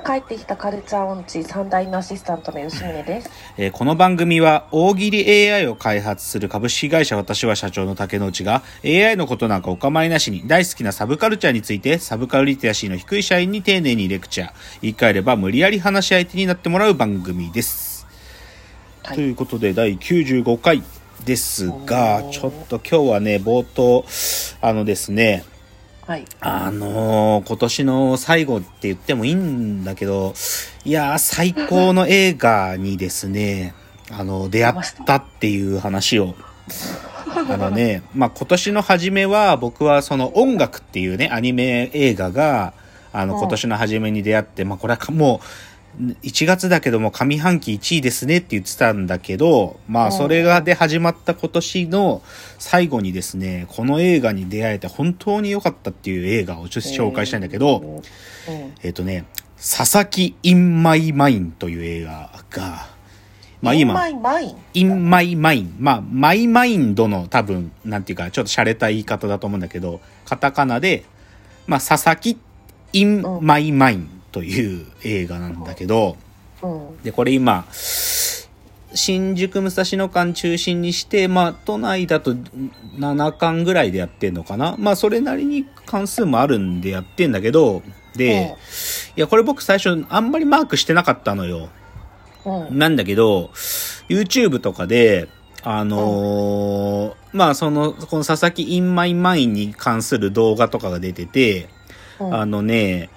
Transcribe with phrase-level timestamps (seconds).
[0.00, 3.30] 帰ってきたカルチャー音痴三代のアシスタントの吉宗です。
[3.56, 14.52] えーこの番組は大喜利 AI を開発する株式会社私は社長の竹之内が AI のことなんかお構いなしに大好きなサブカルチャーについてサブカルリテラシーの低い社員に丁寧にレクチャー
[14.82, 18.06] 言い換えれば無理やり話し相手になってもらう番組です。
[19.02, 20.82] はいということで第95回
[21.24, 24.04] ですがちょっと今日はね冒頭
[24.60, 25.44] あのですね
[26.06, 26.26] はい。
[26.40, 30.34] あのー今年の最後って言ってもいいんだけど、
[30.84, 33.74] いやー、最高の映画にですね、
[34.10, 34.74] あの、出会っ
[35.06, 36.34] たっていう話を、
[37.26, 42.74] あのね、まあ、今年の初めは僕はその音楽っていうね、アニメ映画が、
[43.12, 45.46] あの、うん今年の初めに出会って、まあ、これはかもう、
[45.98, 52.22] 1月だけども上半期1位ですねって言ってたんだけど、まあ、うんそれがで始まった今年の
[52.58, 62.86] 最後にですね、この映画に出会えて本当に良かったっていう映画をちょっと紹介したいんだけど、うん、えっ、とね、佐々木 in my mind という映画が、
[63.62, 65.70] まあ今、マイマイン？in my mind。
[65.78, 71.04] まあ、マイマインドの多分、なんていうか、ちょっと洒落た言い方だと思うんだけど、カタカナで、
[71.66, 72.38] まあ、佐々木
[72.92, 76.16] in うん my mind という映画なんだけど、
[76.60, 77.02] うん。
[77.04, 84.74] で、これ今、新宿武蔵野間中心にして、まあ、都内だと7巻ぐらいでやってんのかな。
[84.76, 87.82] まあ、それなりに関数もあるんでやってんだけど、
[88.16, 88.56] で、
[89.16, 91.68] いや、これ僕最初あんまりマークしてなかったのよ。
[92.72, 93.50] なんだけど、
[94.08, 95.28] YouTube とかで、
[95.62, 101.68] あのーまあ、その、この佐々木 in my mind に関する動画とかが出てて、
[102.18, 103.10] うんあのね、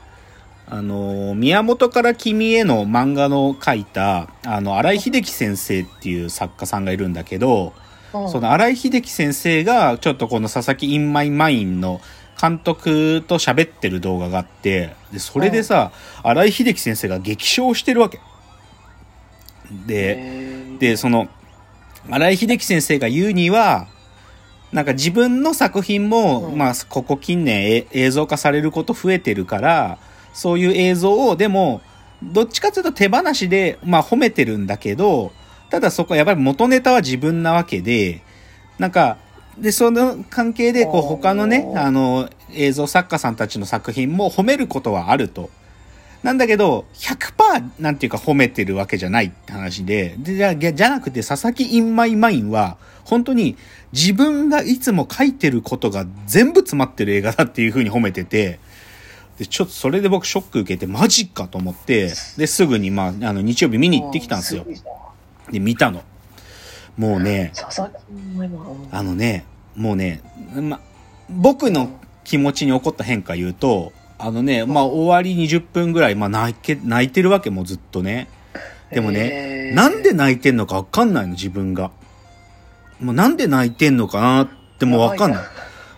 [0.69, 7.73] あのー宮本から君への漫画の書いた、あの、荒井秀樹先生っていう作家さんがいるんだけど、
[8.13, 8.29] うん。
[8.29, 12.01] その荒井秀樹先生が、ちょっとこの佐々木 in my mind の
[12.39, 18.19] 監督と喋ってる動画があって、で、それでさ、荒井秀樹先生が激笑してるわけ。
[19.85, 21.29] で、で、その、
[22.09, 23.87] 荒井秀樹先生が言うには、
[24.73, 26.57] なんか自分の作品も、うん。
[26.57, 29.97] まあ、ここ近年え映像化されること増えてるから、
[30.33, 31.81] そういう映像を、でも、
[32.23, 35.31] どっちかというと手放しで、まあ褒めてるんだけど、
[35.69, 38.21] ただそこはやっぱり元ネタは自分なわけで、
[38.79, 39.17] なんか、
[39.57, 45.49] で、その関係で、こう他のね、あの、映像作家さんたちの作品も褒めることはあると。
[46.23, 53.55] なんだけど、100%なんていうか褒めてるわけじゃないって話で、でじゃじゃなくて、佐々木 in my mind は、本当に
[53.93, 58.59] 自分がいつも書いてることが全部詰まってる映画だっていう風に褒めてて、
[59.37, 64.65] で、ちょっとそれで僕ショック受けて、マジかと思って、で、すぐにまあ、あの、日曜日見に行ってきたんですよ
[65.51, 66.03] で、見たの。
[66.97, 67.51] もうね。
[68.91, 70.21] あのね、もうね、
[70.55, 70.79] ま、
[71.29, 78.27] 僕の気持ちに起こった変化言うと、あのね、まあ、終わり20分ぐらい、まあ、泣け、泣いてるわけもうずっとね。
[78.91, 81.91] でもね、なんで泣いてんのかわかんないの、自分が。
[82.99, 84.49] もうなんで泣いてんのかなっ
[84.79, 85.43] てもうわかんない。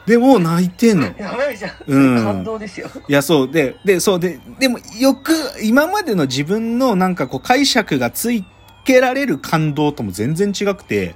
[0.10, 1.14] でも泣いてんの。
[1.20, 1.72] やばいじゃん。
[1.86, 2.90] うん感動ですよ。
[3.08, 3.52] いや、そう。
[3.52, 4.20] で、で、そう。
[4.20, 5.32] で、でも、よく、
[5.62, 8.44] 今までの自分のなんかこう解釈がつい
[8.86, 11.14] けられる感動とも全然違くて、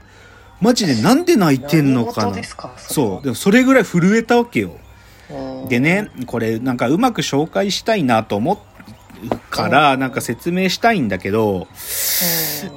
[0.61, 2.43] マジでなんで泣いてんのかな
[2.77, 3.23] そう。
[3.23, 4.77] でもそれぐらい震えたわけよ。
[5.31, 8.61] うんでね、これなんかうまく紹介したいなと思
[9.23, 11.65] うから、なんか説明したいんだけど、う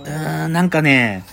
[0.09, 1.25] ーん、なんかね、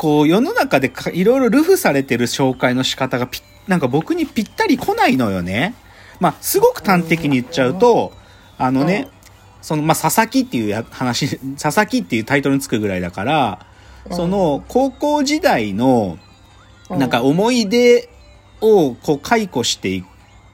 [0.00, 5.74] こう世の中でかいろいろルフされてる紹介の仕方がぴなんか僕にぴったり来ないのよね。
[6.20, 8.14] まあ、すごく端的に言っちゃうと、
[8.56, 9.08] あのね、
[9.60, 13.66] その、まあ、佐々木っていうや話、佐々木っていうタイトルにつくぐらいだから、
[14.08, 14.16] うん。
[14.16, 16.18] その、高校時代の、
[16.88, 16.98] うん。
[16.98, 18.08] なんか思い出
[18.62, 20.02] をこう解雇してい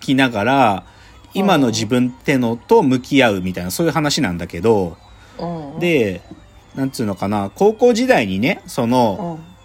[0.01, 0.87] きながら、
[1.35, 4.97] 今の自分ってのと向き合うみたいな、そういう話なんだけど、
[5.39, 6.21] うん、で、
[6.77, 9.57] なんつうのかな、高校時代にね、その、うん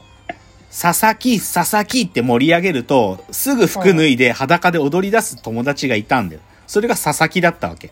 [0.72, 6.42] 佐々木、佐々木って盛り上げると、すぐ服脱いで裸で踊り出す友達がいたんだよ。
[6.66, 7.92] それが佐々木だったわけ。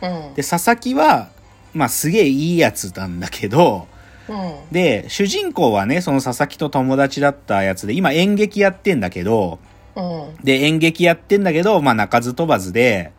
[0.00, 1.30] うんで、佐々木は、
[1.74, 3.88] まあすげえいいやつなんだけど、
[4.28, 9.58] うんで、主人公はね、その佐々木と友達だったやつで、今演劇やってんだけど、
[9.96, 13.10] うんで、演劇やってんだけど、まあ鳴かず飛ばずで、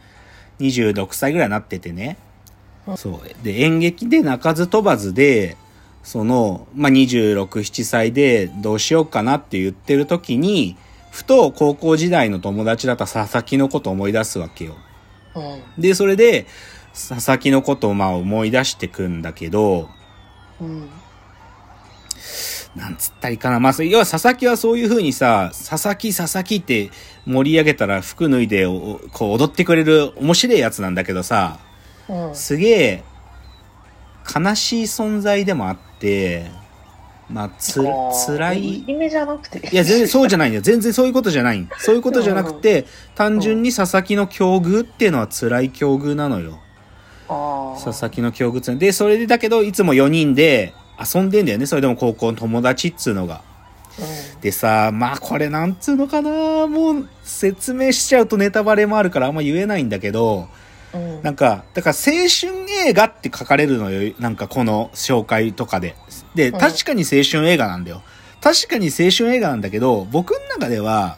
[0.62, 2.16] 26歳ぐらいになっててね。
[2.96, 3.44] そう。
[3.44, 5.58] で、演劇で鳴かず飛ばずで、
[6.04, 10.78] その、まあ26、7歳でどうしようかなって言ってる時に、
[11.12, 14.76] ふと高校時代の友達だった佐々木のことを思い出すわけよ。
[15.36, 15.40] う
[15.80, 15.82] ん。
[15.82, 16.46] で、それで、
[16.94, 19.90] 佐々木のことをまあ思い出してくんだけど、
[20.62, 20.90] うん。
[22.76, 23.60] なんつったらいいかな。
[23.60, 26.92] まあ、要は佐々木はそういう風にさ、佐々木佐々木って
[27.26, 31.60] 盛り上げたら服脱いでおこう踊ってくれる面白いやつなんだけどさ、
[32.10, 32.36] うん。
[32.36, 33.04] すげえ
[34.36, 36.52] 悲しい存在でもあって、
[37.30, 37.82] まあ、つ、
[38.28, 38.80] 辛い。
[38.88, 39.60] 意味じゃなくて。
[39.72, 40.62] いや、全然そうじゃないんだよ。
[40.62, 46.60] 全然そういうことじゃないんそういうことじゃなくて、単純に佐々木の境遇っていうのは辛い境遇なのよ。
[47.28, 51.66] 佐々木の境遇ってで、それでだけど、いつも4人で遊んでんだよね。
[51.66, 53.42] それでも高校の友達っつうのが。
[54.00, 60.48] うでさ、まあこれなんつうのかなもう説明しちゃうとネタバレもあるからあんま言えないんだけど、ん。
[60.98, 61.24] うん。
[61.24, 64.14] なんか、だから青春映画って書かれるのよ。
[64.20, 65.96] なんかこの紹介とかで。
[66.36, 68.02] で、うん確かに青春映画なんだよ。
[68.42, 71.18] 確かに青春映画なんだけど、僕の中では、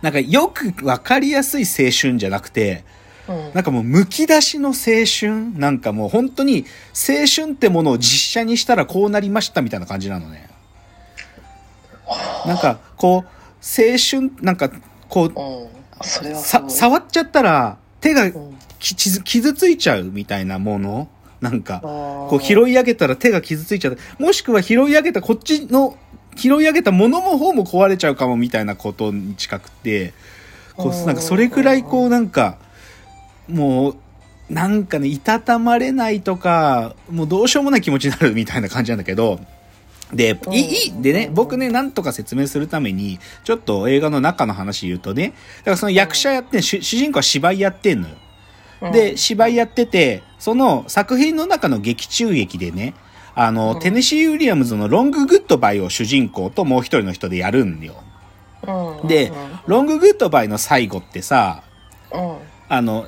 [0.00, 2.84] なんかよくわかりやすい青春じゃなくて、
[3.28, 3.54] うん。
[3.54, 4.74] なんかもう剥き出しの青
[5.06, 5.58] 春？
[5.58, 10.48] なんかもう本当に青春ってものを実写にしたらこうなりましたみたいな感じなのね。
[12.46, 13.28] なんかこう、
[13.62, 14.70] 青春、なんか
[15.08, 15.32] こう、
[16.04, 18.30] 触っちゃったら手が
[18.78, 21.08] 傷傷ついちゃうみたいなもの？
[21.40, 23.98] なんか、ここう拾い上げたら手が傷ついちゃう。
[24.18, 25.98] もしくは拾い上げたこっちの、
[26.36, 30.14] 拾い上げたものの方も壊れちゃうかもみたいなことに近くて、
[30.76, 32.58] こう、なんかそれくらいこうなんか、
[33.48, 33.96] もう、
[34.48, 39.40] なんかね、いたたまれないとか、もうどうしようもない気持ちになるみたいな感じなんだけど、
[40.12, 48.16] で、いい、でね、僕ね、なんとか説明するために、ちょっと映画の中の話言うとね、だからその役者やってん、主主人公は芝居やってんのよ。
[48.92, 52.94] で、芝居やってて、その作品の中の劇中劇でね、
[53.34, 53.80] あの、うん。
[53.80, 57.94] テネシー・ウィリアムズのロング・グッドバイを主人公ともう一人の人でやるんだよ。
[59.02, 59.32] うん、で
[59.66, 61.64] ロング・グッドバイの最後ってさ、
[62.12, 62.36] うん、
[62.68, 63.06] あの、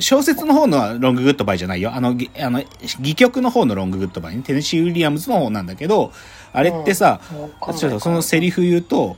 [0.00, 1.92] 小説の方のロング・グッドバイじゃないよ。
[1.94, 2.62] あの、ぎあの、
[2.98, 4.42] 戯曲の方のロング・グッドバイね。
[4.42, 6.12] テネシー・ウィリアムズの方なんだけど、
[6.52, 9.16] あれってさ、うんちょっとそのセリフ言うと、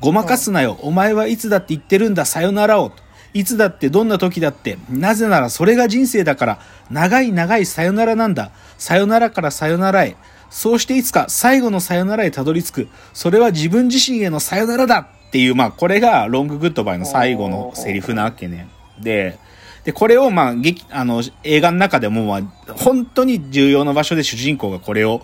[0.00, 0.78] ごまかすなよ。
[0.82, 2.24] お前はいつだって言ってるんだ。
[2.24, 2.92] さよならを。
[3.32, 4.78] いつだってどんな時だって。
[4.90, 6.58] なぜならそれが人生だから。
[6.90, 8.50] 長い長いさよならなんだ。
[8.78, 10.16] さよならからさよならへ。
[10.50, 12.88] そうしていつか最後のさよならへたどり着く。
[13.12, 18.68] それは自分自身へのさよならだっていう、まあこれがロンググッドバイの最後のセリフなわけね。
[19.00, 19.38] で、
[19.86, 25.22] で、これをまあ劇、あの、映画の中でもまあ、本当に重要な場所で主人公がこれを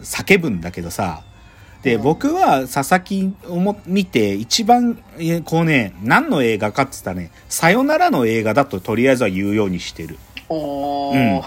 [0.00, 1.24] 叫ぶんだけどさ、
[1.82, 10.18] で、うん僕は佐々木をも見て一番、えこうね、何の映画かって言ったらね、さよならの映画だととりあえずは言うようにしてる。
[10.48, 11.44] おうんー、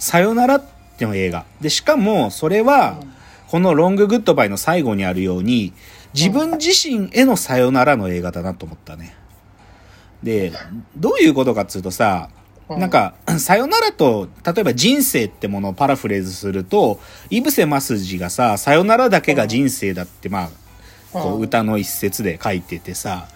[0.00, 0.64] さよならっ
[0.98, 1.44] ての映画。
[1.60, 3.00] で、しかも、それは、
[3.46, 5.72] このロンググッドバイの最後にあるように、
[6.12, 9.14] 自分自身へのさよならの映画だなと思ったね。
[10.22, 10.52] で、
[10.96, 12.28] どういうことかっつうとさ、
[12.68, 17.00] なん、か、 さよならと、例えば人生ってものをパラフレーズすると、
[17.30, 20.50] イブセマスジがさ、さよならだけが人生だって、まあ、
[21.12, 23.26] こう歌の一節で書いててさ、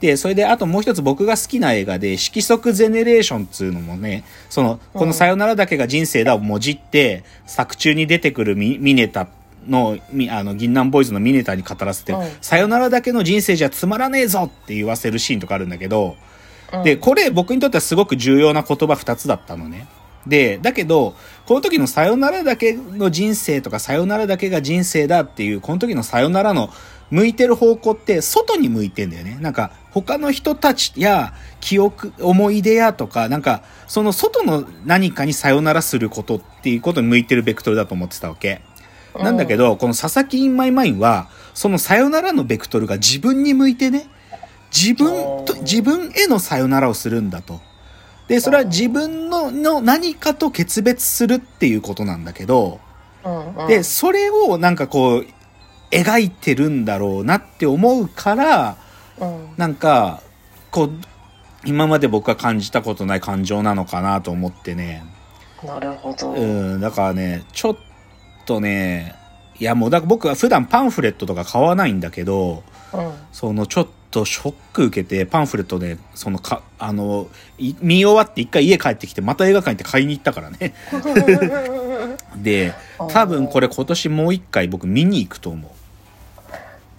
[0.00, 9.26] で、それであともう一つ僕が好きな映画で、色即ゼネレーションっつうのもね、その、このさよならだけが人生だをもじって、作中に出てくるミミネタ
[9.68, 16.16] の、みあの、銀杏ボーイズのミネタに語らせてさよならだけの人生じゃつまらねえぞって言わせるシーンとかあるんだけど、
[16.72, 19.86] うんで、これ僕にとってはすごく重要な言葉二つだったのね。
[20.26, 21.14] で、だけど、
[21.46, 26.70] この時のさよならだけの人生とかさよならだけが人生だっていう、この時のさよならの
[27.10, 29.38] 向いてる方向って外に向いてんだよね。
[29.40, 38.60] なんか他の人たちや記憶、思い出やとか、なんかその外の何かにさよならすることっていうことに向いてるベクトルだと思ってたわけ。
[39.22, 44.08] なんだけど、この佐々木インマイマインは、そのさよならのベクトルが自分に向いてね、
[44.74, 47.60] 自分と、自分へのさよならをするんだと。
[48.28, 52.80] で、それは自分のの何かと決別するっていうことなんだけど、
[53.68, 55.26] で、それをなんかこう、
[55.90, 58.76] 描いてるんだろうなって思うから、
[59.18, 60.20] うんなんか、
[60.70, 60.90] こう、
[61.64, 65.04] 今まで僕が感じたことない感情なのかなと思ってね。
[65.64, 66.32] なるほど。
[66.32, 67.76] うん、だからね、ちょっ
[68.46, 69.14] とね、
[69.58, 72.62] いやもう、だ僕は普段パンフレットとか買わないんだけど、
[72.92, 80.72] うんそのちょっとショック受けて、パンフレットで、そのか、あの、い見終わって一回家帰ってきて、また映画館行って買いに行ったからね。
[82.36, 82.72] で、
[83.10, 85.70] 多分これ今年もう一回僕見に行くと思う。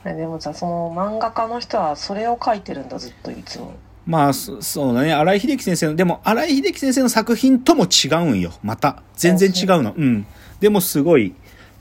[0.05, 3.73] えでもじゃあその漫画家の人はそれを書いてるんだずっといつも。
[4.05, 5.11] まあ、そそうだね。
[5.11, 8.53] 荒井秀樹先生の、でも荒井秀樹先生の作品とも違うんよ。
[8.63, 9.01] また。
[9.15, 9.93] 全然違うの。
[9.97, 10.25] うん。
[10.59, 11.33] でもすごい、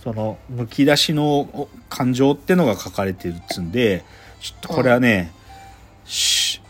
[0.02, 4.04] その、むき出しの感情ってのが書かれてるっつんで、
[4.40, 5.33] ちょっとこれはね、
[6.04, 6.61] し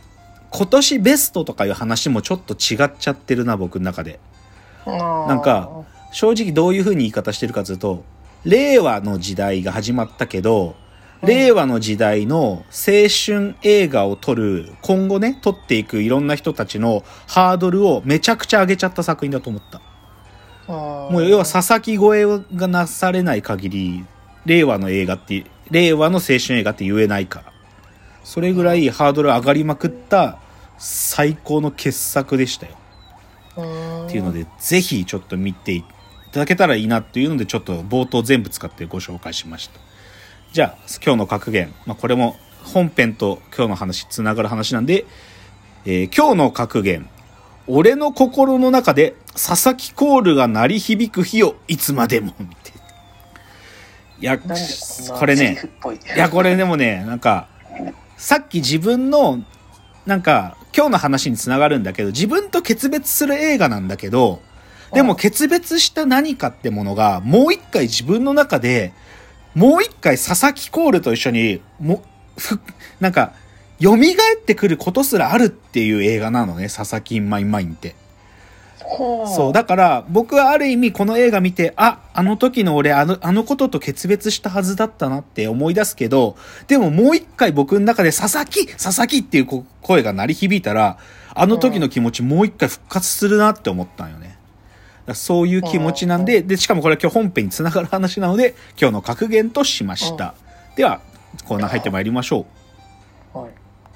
[0.50, 4.18] 今年ベストとかいう話もちょっと違っちゃってるな、僕の中で。
[4.86, 5.70] ななんか、
[6.12, 8.04] 正直どういう風に言い方してるかというと、
[8.44, 10.76] 令和の時代が始まったけど、
[11.22, 19.80] 令和の時代の青春映画を撮る、今後ね、撮っていくいろんな人たちのハードルをめちゃくちゃ上げちゃった作品だと思った。
[21.10, 24.04] ももう要は佐々木越えがなされない限り、
[24.44, 27.52] 令和の映画って、令和の青春映画って言えないから。
[28.24, 30.38] それぐらいハードル上がりまくった
[30.78, 32.74] 最高の傑作でしたよ。
[34.06, 35.84] っていうので、ぜひちょっと見てい
[36.32, 39.80] ただけたらいいなっていうので、ちょっと冒頭全部使ってご紹介しました。
[40.52, 41.72] じゃあ、今日の格言。
[41.86, 45.06] まあ、これも本編と今日の話、つながる話なんで、
[45.84, 47.08] えー今日の格言。
[47.68, 52.72] 俺の心の中で佐々木コールが鳴り響く日をいつまでも見て。
[54.18, 55.58] いや、これね
[56.14, 57.48] いや、これでもね、なんか、
[58.16, 59.44] さっき自分の、
[60.06, 64.40] なんか、今日の話につながるんだけど、自分と決別する映画なんだけど、
[64.94, 68.92] でも決別した何かってものが、もう一回自分の中で、
[69.54, 72.02] もう一回佐々木コールと一緒に、も、
[72.38, 72.60] ふ、
[73.00, 73.32] なんか、
[73.82, 73.96] 蘇っ
[74.44, 77.94] てくることすらあるっていう映画なのね、佐々木マインマインって。
[78.88, 86.36] そう、だから僕はある意味この映画見て、あ、あの時の俺あの、あのことと決別したはずだったなって思い出すけど、
[86.68, 90.98] でももう一回僕の中で佐々木佐々木っていうこ声が鳴り響いたら、
[91.34, 94.38] あの時の気持ちもう一回復活するなって思ったんよね。
[95.12, 100.34] そういう気持ちなんで、で、しかもこれは今日本編につながる話なので、今日の格言としました。
[100.76, 101.00] では、
[101.44, 102.65] コーナー入ってまいりましょう。